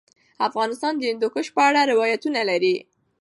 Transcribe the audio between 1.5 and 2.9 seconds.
په اړه روایتونه لري.